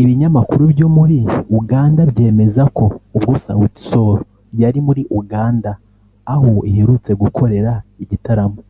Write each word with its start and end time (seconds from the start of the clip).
Ibinyamakuru 0.00 0.62
byo 0.72 0.86
muri 0.96 1.18
Uganda 1.58 2.00
byemeza 2.10 2.62
ko 2.76 2.84
ubwo 3.16 3.32
Sauti 3.44 3.80
Sol 3.90 4.18
yari 4.62 4.78
muri 4.86 5.02
Uganda 5.20 5.70
aho 6.34 6.52
iherutse 6.70 7.10
gukorera 7.22 7.72
igitaramo 8.04 8.60